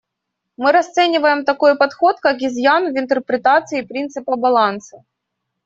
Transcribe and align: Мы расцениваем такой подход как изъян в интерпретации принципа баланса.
Мы 0.57 0.71
расцениваем 0.71 1.45
такой 1.45 1.77
подход 1.77 2.19
как 2.21 2.37
изъян 2.39 2.91
в 2.91 2.97
интерпретации 2.97 3.83
принципа 3.83 4.35
баланса. 4.35 5.03